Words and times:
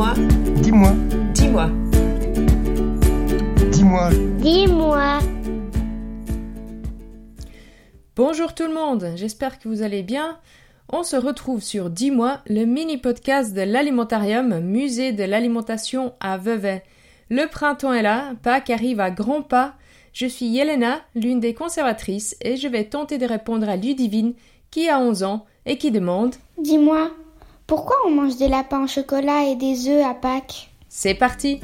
Dis-moi. 0.00 0.14
Dis-moi. 0.62 0.92
Dis-moi. 1.34 1.70
Dis-moi. 3.70 4.10
Dis-moi. 4.38 5.18
Bonjour 8.16 8.54
tout 8.54 8.62
le 8.62 8.72
monde, 8.72 9.12
j'espère 9.16 9.58
que 9.58 9.68
vous 9.68 9.82
allez 9.82 10.02
bien. 10.02 10.38
On 10.88 11.02
se 11.02 11.16
retrouve 11.16 11.62
sur 11.62 11.90
Dis-moi, 11.90 12.38
le 12.46 12.64
mini-podcast 12.64 13.52
de 13.52 13.60
l'alimentarium, 13.60 14.60
musée 14.60 15.12
de 15.12 15.24
l'alimentation 15.24 16.14
à 16.18 16.38
Vevey. 16.38 16.82
Le 17.28 17.46
printemps 17.46 17.92
est 17.92 18.00
là, 18.00 18.32
Pâques 18.42 18.70
arrive 18.70 19.00
à 19.00 19.10
grands 19.10 19.42
pas. 19.42 19.74
Je 20.14 20.24
suis 20.24 20.46
Yelena, 20.46 21.02
l'une 21.14 21.40
des 21.40 21.52
conservatrices, 21.52 22.38
et 22.40 22.56
je 22.56 22.68
vais 22.68 22.84
tenter 22.84 23.18
de 23.18 23.26
répondre 23.26 23.68
à 23.68 23.76
Ludivine, 23.76 24.32
qui 24.70 24.88
a 24.88 24.98
11 24.98 25.24
ans 25.24 25.44
et 25.66 25.76
qui 25.76 25.90
demande 25.90 26.36
Dis-moi, 26.56 27.10
pourquoi 27.70 27.94
on 28.04 28.10
mange 28.10 28.36
des 28.36 28.48
lapins 28.48 28.82
au 28.82 28.88
chocolat 28.88 29.44
et 29.44 29.54
des 29.54 29.88
œufs 29.88 30.04
à 30.04 30.12
Pâques 30.12 30.72
C'est 30.88 31.14
parti 31.14 31.60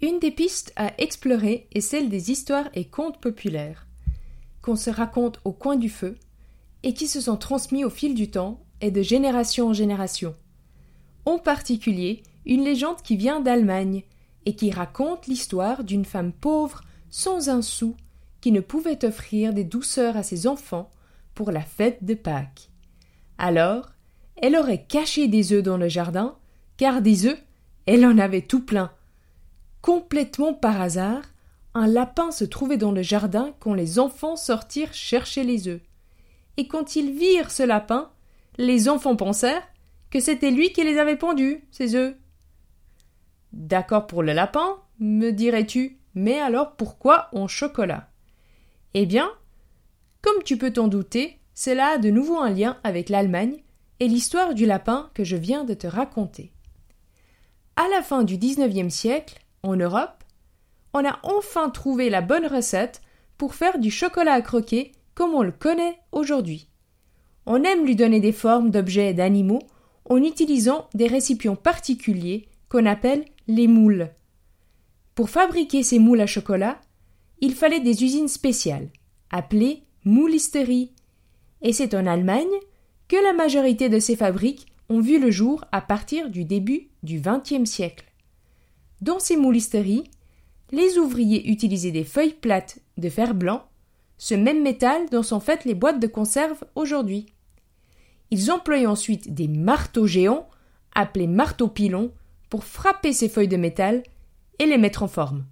Une 0.00 0.18
des 0.18 0.30
pistes 0.30 0.72
à 0.76 0.94
explorer 0.96 1.68
est 1.70 1.82
celle 1.82 2.08
des 2.08 2.30
histoires 2.30 2.70
et 2.72 2.86
contes 2.86 3.20
populaires, 3.20 3.86
qu'on 4.62 4.76
se 4.76 4.88
raconte 4.88 5.42
au 5.44 5.52
coin 5.52 5.76
du 5.76 5.90
feu 5.90 6.16
et 6.84 6.94
qui 6.94 7.06
se 7.06 7.20
sont 7.20 7.36
transmis 7.36 7.84
au 7.84 7.90
fil 7.90 8.14
du 8.14 8.30
temps 8.30 8.60
et 8.80 8.90
de 8.90 9.02
génération 9.02 9.68
en 9.68 9.72
génération. 9.74 10.34
En 11.26 11.38
particulier, 11.38 12.22
une 12.46 12.64
légende 12.64 13.02
qui 13.02 13.16
vient 13.16 13.40
d'Allemagne 13.40 14.04
et 14.46 14.54
qui 14.54 14.70
raconte 14.70 15.26
l'histoire 15.26 15.84
d'une 15.84 16.04
femme 16.04 16.32
pauvre 16.32 16.82
sans 17.10 17.48
un 17.48 17.62
sou 17.62 17.96
qui 18.40 18.52
ne 18.52 18.60
pouvait 18.60 19.04
offrir 19.04 19.54
des 19.54 19.64
douceurs 19.64 20.16
à 20.16 20.22
ses 20.22 20.46
enfants 20.46 20.90
pour 21.34 21.50
la 21.50 21.62
fête 21.62 22.04
de 22.04 22.14
Pâques. 22.14 22.68
Alors, 23.38 23.90
elle 24.36 24.56
aurait 24.56 24.84
caché 24.84 25.28
des 25.28 25.52
œufs 25.52 25.62
dans 25.62 25.78
le 25.78 25.88
jardin, 25.88 26.36
car 26.76 27.00
des 27.00 27.26
œufs, 27.26 27.42
elle 27.86 28.04
en 28.04 28.18
avait 28.18 28.42
tout 28.42 28.64
plein. 28.64 28.92
Complètement 29.80 30.54
par 30.54 30.80
hasard, 30.80 31.22
un 31.74 31.86
lapin 31.86 32.30
se 32.30 32.44
trouvait 32.44 32.76
dans 32.76 32.92
le 32.92 33.02
jardin 33.02 33.54
quand 33.60 33.74
les 33.74 33.98
enfants 33.98 34.36
sortirent 34.36 34.94
chercher 34.94 35.44
les 35.44 35.68
œufs. 35.68 35.80
Et 36.56 36.68
quand 36.68 36.96
ils 36.96 37.12
virent 37.12 37.50
ce 37.50 37.62
lapin, 37.62 38.10
les 38.58 38.88
enfants 38.88 39.16
pensèrent 39.16 39.66
que 40.10 40.20
c'était 40.20 40.52
lui 40.52 40.72
qui 40.72 40.84
les 40.84 40.98
avait 40.98 41.16
pendus, 41.16 41.64
ces 41.70 41.96
œufs. 41.96 42.14
D'accord 43.54 44.08
pour 44.08 44.24
le 44.24 44.32
lapin, 44.32 44.78
me 44.98 45.30
dirais-tu, 45.30 46.00
mais 46.16 46.40
alors 46.40 46.74
pourquoi 46.74 47.28
en 47.32 47.46
chocolat? 47.46 48.08
Eh 48.94 49.06
bien, 49.06 49.30
comme 50.22 50.42
tu 50.42 50.58
peux 50.58 50.72
t'en 50.72 50.88
douter, 50.88 51.38
cela 51.54 51.90
a 51.90 51.98
de 51.98 52.10
nouveau 52.10 52.36
un 52.36 52.50
lien 52.50 52.78
avec 52.82 53.08
l'Allemagne 53.08 53.62
et 54.00 54.08
l'histoire 54.08 54.54
du 54.54 54.66
lapin 54.66 55.08
que 55.14 55.22
je 55.22 55.36
viens 55.36 55.62
de 55.62 55.72
te 55.72 55.86
raconter. 55.86 56.52
À 57.76 57.86
la 57.90 58.02
fin 58.02 58.24
du 58.24 58.38
XIXe 58.38 58.92
siècle, 58.92 59.38
en 59.62 59.76
Europe, 59.76 60.24
on 60.92 61.04
a 61.04 61.20
enfin 61.22 61.70
trouvé 61.70 62.10
la 62.10 62.22
bonne 62.22 62.46
recette 62.46 63.02
pour 63.38 63.54
faire 63.54 63.78
du 63.78 63.92
chocolat 63.92 64.32
à 64.32 64.42
croquer 64.42 64.90
comme 65.14 65.32
on 65.32 65.42
le 65.42 65.52
connaît 65.52 66.00
aujourd'hui. 66.10 66.68
On 67.46 67.62
aime 67.62 67.86
lui 67.86 67.94
donner 67.94 68.18
des 68.18 68.32
formes 68.32 68.70
d'objets 68.70 69.10
et 69.10 69.14
d'animaux 69.14 69.62
en 70.10 70.16
utilisant 70.16 70.88
des 70.92 71.06
récipients 71.06 71.56
particuliers 71.56 72.48
appelle 72.78 73.24
les 73.46 73.66
moules. 73.66 74.10
Pour 75.14 75.30
fabriquer 75.30 75.82
ces 75.82 75.98
moules 75.98 76.20
à 76.20 76.26
chocolat, 76.26 76.80
il 77.40 77.54
fallait 77.54 77.80
des 77.80 78.04
usines 78.04 78.28
spéciales, 78.28 78.88
appelées 79.30 79.84
moulisteries, 80.04 80.92
et 81.62 81.72
c'est 81.72 81.94
en 81.94 82.06
Allemagne 82.06 82.46
que 83.08 83.16
la 83.22 83.32
majorité 83.32 83.88
de 83.88 83.98
ces 83.98 84.16
fabriques 84.16 84.66
ont 84.88 85.00
vu 85.00 85.18
le 85.18 85.30
jour 85.30 85.64
à 85.72 85.80
partir 85.80 86.30
du 86.30 86.44
début 86.44 86.88
du 87.02 87.20
XXe 87.20 87.68
siècle. 87.68 88.04
Dans 89.00 89.18
ces 89.18 89.36
moulisteries, 89.36 90.04
les 90.72 90.98
ouvriers 90.98 91.50
utilisaient 91.50 91.90
des 91.90 92.04
feuilles 92.04 92.34
plates 92.34 92.78
de 92.96 93.08
fer 93.08 93.34
blanc, 93.34 93.64
ce 94.18 94.34
même 94.34 94.62
métal 94.62 95.08
dont 95.10 95.22
sont 95.22 95.40
faites 95.40 95.64
les 95.64 95.74
boîtes 95.74 96.00
de 96.00 96.06
conserve 96.06 96.64
aujourd'hui. 96.74 97.26
Ils 98.30 98.50
employaient 98.50 98.86
ensuite 98.86 99.34
des 99.34 99.48
marteaux 99.48 100.06
géants, 100.06 100.48
appelés 100.94 101.26
marteaux 101.26 101.68
pilons, 101.68 102.12
frapper 102.62 103.12
ces 103.12 103.28
feuilles 103.28 103.48
de 103.48 103.56
métal 103.56 104.04
et 104.60 104.66
les 104.66 104.78
mettre 104.78 105.02
en 105.02 105.08
forme. 105.08 105.44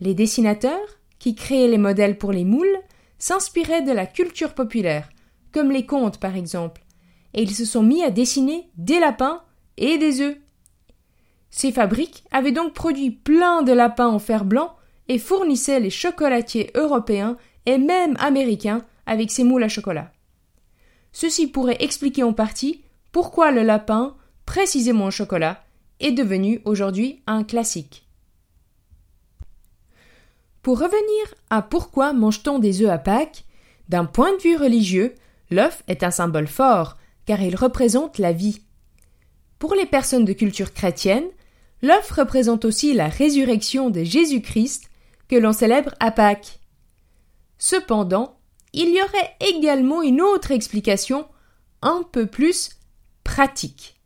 Les 0.00 0.12
dessinateurs, 0.12 0.98
qui 1.18 1.34
créaient 1.34 1.68
les 1.68 1.78
modèles 1.78 2.18
pour 2.18 2.32
les 2.32 2.44
moules, 2.44 2.80
s'inspiraient 3.18 3.82
de 3.82 3.92
la 3.92 4.06
culture 4.06 4.54
populaire, 4.54 5.08
comme 5.52 5.70
les 5.70 5.86
contes 5.86 6.18
par 6.18 6.36
exemple, 6.36 6.82
et 7.32 7.42
ils 7.42 7.54
se 7.54 7.64
sont 7.64 7.82
mis 7.82 8.02
à 8.02 8.10
dessiner 8.10 8.68
des 8.76 8.98
lapins 8.98 9.42
et 9.76 9.96
des 9.98 10.20
œufs. 10.20 10.36
Ces 11.50 11.72
fabriques 11.72 12.24
avaient 12.30 12.52
donc 12.52 12.74
produit 12.74 13.10
plein 13.10 13.62
de 13.62 13.72
lapins 13.72 14.08
en 14.08 14.18
fer 14.18 14.44
blanc 14.44 14.74
et 15.08 15.18
fournissaient 15.18 15.80
les 15.80 15.90
chocolatiers 15.90 16.70
européens 16.74 17.36
et 17.66 17.78
même 17.78 18.16
américains 18.20 18.82
avec 19.06 19.30
ces 19.30 19.44
moules 19.44 19.64
à 19.64 19.68
chocolat. 19.68 20.12
Ceci 21.12 21.48
pourrait 21.48 21.78
expliquer 21.80 22.22
en 22.22 22.32
partie 22.32 22.84
pourquoi 23.10 23.50
le 23.50 23.62
lapin, 23.62 24.16
précisément 24.46 25.06
au 25.06 25.10
chocolat, 25.10 25.62
est 26.00 26.12
devenu 26.12 26.60
aujourd'hui 26.64 27.22
un 27.26 27.44
classique. 27.44 28.06
Pour 30.62 30.78
revenir 30.78 31.34
à 31.48 31.62
pourquoi 31.62 32.12
mange-t-on 32.12 32.58
des 32.58 32.82
œufs 32.82 32.90
à 32.90 32.98
Pâques, 32.98 33.44
d'un 33.88 34.04
point 34.04 34.36
de 34.36 34.42
vue 34.42 34.56
religieux, 34.56 35.14
l'œuf 35.50 35.82
est 35.88 36.02
un 36.02 36.10
symbole 36.10 36.48
fort, 36.48 36.96
car 37.24 37.40
il 37.40 37.56
représente 37.56 38.18
la 38.18 38.32
vie. 38.32 38.62
Pour 39.58 39.74
les 39.74 39.86
personnes 39.86 40.24
de 40.24 40.32
culture 40.32 40.72
chrétienne, 40.72 41.28
l'œuf 41.82 42.10
représente 42.10 42.64
aussi 42.64 42.92
la 42.92 43.08
résurrection 43.08 43.90
de 43.90 44.02
Jésus-Christ 44.02 44.90
que 45.28 45.36
l'on 45.36 45.52
célèbre 45.52 45.94
à 46.00 46.10
Pâques. 46.10 46.60
Cependant, 47.58 48.38
il 48.72 48.88
y 48.88 49.02
aurait 49.02 49.36
également 49.40 50.02
une 50.02 50.20
autre 50.20 50.50
explication 50.50 51.26
un 51.82 52.02
peu 52.10 52.26
plus 52.26 52.70
pratique. 53.24 53.99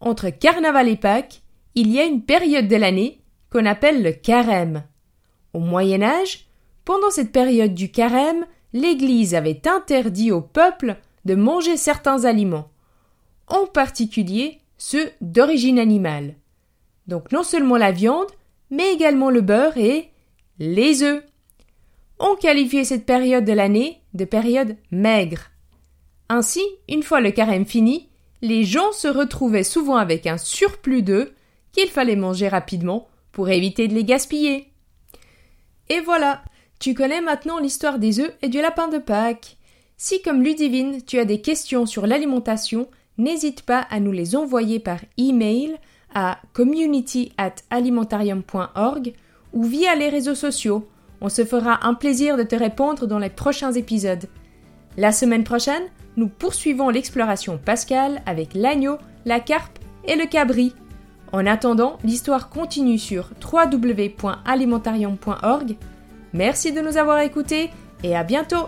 Entre 0.00 0.30
Carnaval 0.30 0.88
et 0.88 0.96
Pâques, 0.96 1.42
il 1.74 1.90
y 1.90 1.98
a 1.98 2.04
une 2.04 2.22
période 2.22 2.68
de 2.68 2.76
l'année 2.76 3.20
qu'on 3.50 3.66
appelle 3.66 4.02
le 4.02 4.12
carême. 4.12 4.84
Au 5.52 5.58
Moyen 5.58 6.02
Âge, 6.02 6.46
pendant 6.84 7.10
cette 7.10 7.32
période 7.32 7.74
du 7.74 7.90
carême, 7.90 8.46
l'Église 8.72 9.34
avait 9.34 9.62
interdit 9.66 10.30
au 10.32 10.40
peuple 10.40 10.96
de 11.24 11.34
manger 11.34 11.76
certains 11.76 12.24
aliments, 12.24 12.70
en 13.48 13.66
particulier 13.66 14.58
ceux 14.76 15.10
d'origine 15.20 15.78
animale. 15.78 16.34
Donc 17.06 17.32
non 17.32 17.42
seulement 17.42 17.76
la 17.76 17.90
viande, 17.90 18.30
mais 18.70 18.92
également 18.92 19.30
le 19.30 19.40
beurre 19.40 19.76
et 19.78 20.10
les 20.58 21.02
œufs. 21.02 21.24
On 22.18 22.36
qualifiait 22.36 22.84
cette 22.84 23.06
période 23.06 23.44
de 23.44 23.52
l'année 23.52 24.00
de 24.14 24.24
période 24.24 24.76
maigre. 24.90 25.50
Ainsi, 26.28 26.62
une 26.88 27.02
fois 27.02 27.20
le 27.20 27.30
carême 27.30 27.64
fini, 27.64 28.08
les 28.42 28.64
gens 28.64 28.92
se 28.92 29.08
retrouvaient 29.08 29.64
souvent 29.64 29.96
avec 29.96 30.26
un 30.26 30.38
surplus 30.38 31.02
d'œufs 31.02 31.32
qu'il 31.72 31.88
fallait 31.88 32.16
manger 32.16 32.48
rapidement 32.48 33.08
pour 33.32 33.48
éviter 33.48 33.88
de 33.88 33.94
les 33.94 34.04
gaspiller. 34.04 34.72
Et 35.88 36.00
voilà, 36.00 36.42
tu 36.78 36.94
connais 36.94 37.20
maintenant 37.20 37.58
l'histoire 37.58 37.98
des 37.98 38.20
œufs 38.20 38.34
et 38.42 38.48
du 38.48 38.60
lapin 38.60 38.88
de 38.88 38.98
Pâques. 38.98 39.56
Si 39.96 40.22
comme 40.22 40.42
Ludivine, 40.42 41.02
tu 41.04 41.18
as 41.18 41.24
des 41.24 41.40
questions 41.40 41.86
sur 41.86 42.06
l'alimentation, 42.06 42.88
n'hésite 43.16 43.62
pas 43.62 43.80
à 43.90 44.00
nous 44.00 44.12
les 44.12 44.36
envoyer 44.36 44.78
par 44.78 45.00
email 45.16 45.76
à 46.14 46.38
community 46.52 47.32
at 47.36 47.56
alimentarium.org 47.70 49.12
ou 49.52 49.64
via 49.64 49.94
les 49.94 50.08
réseaux 50.08 50.34
sociaux. 50.34 50.88
On 51.20 51.28
se 51.28 51.44
fera 51.44 51.86
un 51.86 51.94
plaisir 51.94 52.36
de 52.36 52.44
te 52.44 52.54
répondre 52.54 53.06
dans 53.06 53.18
les 53.18 53.30
prochains 53.30 53.72
épisodes. 53.72 54.26
La 54.96 55.12
semaine 55.12 55.44
prochaine, 55.44 55.84
nous 56.16 56.28
poursuivons 56.28 56.88
l'exploration 56.90 57.58
pascale 57.58 58.22
avec 58.26 58.54
l'agneau, 58.54 58.98
la 59.24 59.38
carpe 59.40 59.78
et 60.04 60.14
le 60.16 60.26
cabri. 60.26 60.74
En 61.32 61.46
attendant, 61.46 61.98
l'histoire 62.02 62.48
continue 62.48 62.98
sur 62.98 63.30
www.alimentarium.org. 63.52 65.76
Merci 66.32 66.72
de 66.72 66.80
nous 66.80 66.96
avoir 66.96 67.20
écoutés 67.20 67.70
et 68.02 68.16
à 68.16 68.24
bientôt 68.24 68.66